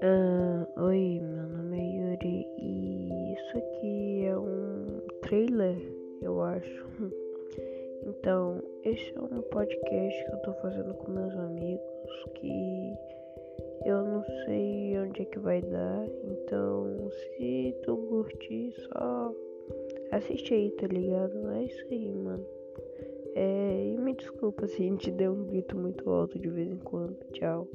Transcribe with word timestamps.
Uh, 0.00 0.64
oi, 0.80 1.20
meu 1.20 1.48
nome 1.48 1.76
é 1.76 1.96
Yuri 1.96 2.46
e 2.56 3.32
isso 3.32 3.58
aqui 3.58 4.24
é 4.26 4.38
um 4.38 5.00
trailer, 5.22 5.76
eu 6.22 6.40
acho. 6.40 6.86
Então, 8.06 8.62
esse 8.84 9.12
é 9.16 9.20
um 9.20 9.42
podcast 9.42 10.24
que 10.24 10.32
eu 10.32 10.38
tô 10.38 10.52
fazendo 10.62 10.94
com 10.94 11.10
meus 11.10 11.34
amigos 11.34 12.24
que 12.36 12.94
eu 13.84 14.02
não 14.02 14.24
sei 14.44 14.98
onde 15.00 15.22
é 15.22 15.24
que 15.24 15.38
vai 15.40 15.60
dar. 15.60 16.06
Então, 16.24 17.10
se 17.10 17.74
tu 17.82 17.96
curtir, 18.08 18.72
só 18.72 19.34
assiste 20.12 20.54
aí, 20.54 20.70
tá 20.70 20.86
ligado? 20.86 21.50
É 21.50 21.64
isso 21.64 21.84
aí, 21.90 22.14
mano. 22.14 22.46
É, 23.34 23.92
e 23.94 23.98
me 23.98 24.14
desculpa 24.14 24.66
se 24.68 24.76
a 24.76 24.86
gente 24.86 25.10
deu 25.10 25.32
um 25.32 25.44
grito 25.44 25.76
muito 25.76 26.08
alto 26.08 26.38
de 26.38 26.48
vez 26.48 26.70
em 26.70 26.78
quando. 26.78 27.16
Tchau. 27.32 27.68